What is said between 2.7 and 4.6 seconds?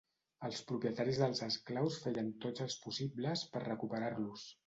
possibles per recuperar-los.